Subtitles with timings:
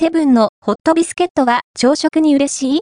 [0.00, 2.80] セブンのホットビスケットは朝食に嬉しい？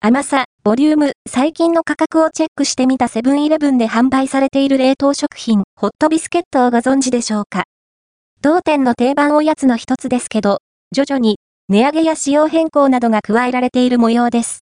[0.00, 7.64] 甘さ、ボリューム、最近の価格をチェックしてみたセブンイレブンで販売されている冷凍食品、ホットビスケットをご存知でしょうか？
[8.40, 11.36] 同店の定番おやつの一つですけど、徐々に
[11.68, 14.60] 値上げや仕様変更などが加えられている模様です。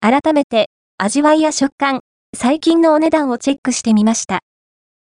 [0.00, 1.98] 改めて、味わいや食感、
[2.36, 4.38] 最近のお値段をチェックしてみました。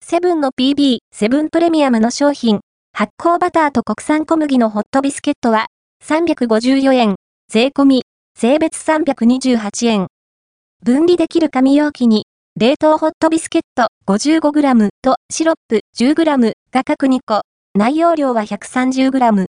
[0.02, 2.62] セブンの PB、セブンプレミアムの商品、
[2.94, 5.68] 発酵バターと国産小麦のホットビスケットは、
[6.08, 7.16] 354円、
[7.50, 8.04] 税込み、
[8.40, 10.08] 税別328円。
[10.82, 17.42] 分離できる紙容器に、冷凍ホットビスケット 55g とシロップ 10g が各2個、
[17.78, 19.48] 内容量は 130g。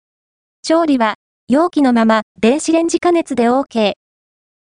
[0.62, 1.14] 調理は、
[1.48, 3.94] 容器のまま電子レンジ加熱で OK。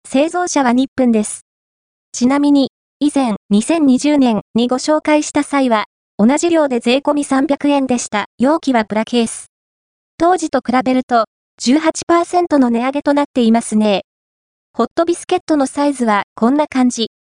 [0.07, 1.41] 製造者は日分です。
[2.13, 2.71] ちなみに、
[3.01, 5.87] 以前2020年にご紹介した際は、
[6.19, 8.27] 同じ量で税込み300円でした。
[8.39, 9.47] 容器はプラケース。
[10.19, 11.25] 当時と比べると、
[11.61, 14.05] 18%の値上げとなっていますね。
[14.73, 17.11] ホットビスケットのサイズはこんな感じ。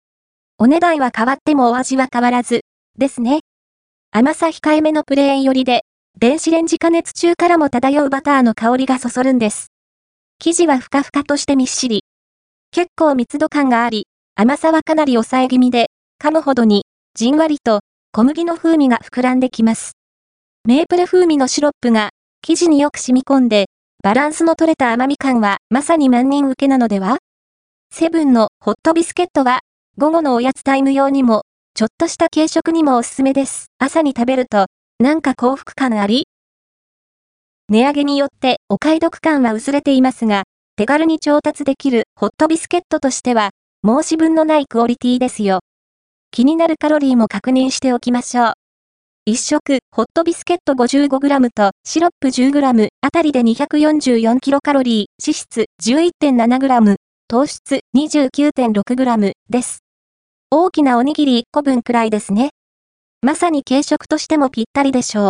[0.58, 2.62] お値段は変わってもお味は変わらず、
[2.97, 3.41] ですね。
[4.12, 5.82] 甘さ控えめのプレーン寄りで、
[6.19, 9.72] 電子レンジ加熱中からも漂うバターの香りがそそるんです。
[10.38, 12.02] 生地はふかふかとしてみっしり。
[12.70, 17.80] 結構密度感があり、甘さはかなり抑え気味で、噛むほどに、じんわりと、
[18.12, 19.92] 小麦の風味が膨らんできます。
[20.64, 22.08] メープル風味のシロップが、
[22.41, 23.66] 生地によく染み込んで、
[24.03, 27.19] バランスの取れた甘み感は、まさに万人受けなのでは？
[27.93, 29.61] セブンのホットビスケットは、
[29.98, 31.43] 午後のおやつタイム用にも、
[31.75, 33.67] ちょっとした軽食にもおすすめです。
[33.78, 34.69] 朝に食べると、
[35.01, 36.28] なんか幸福感あり？
[37.69, 40.45] 値上げによってお買い得感は薄れていますが、
[40.77, 43.51] 手軽に調達できるホットビスケットとしては、
[43.87, 45.61] 申し分のないクオリティですよ。
[46.31, 48.53] 気になるカロリーも確認しておきましょう。
[49.31, 56.97] 1食、ホットビスケット 55g とシロップ 10g あたりで 244kcal、脂質 11.7g、
[57.28, 59.84] 糖質 29.6g です。
[60.50, 62.50] 大きなおにぎり1個分くらいですね。
[63.22, 65.28] まさに軽食としてもぴったりでしょう。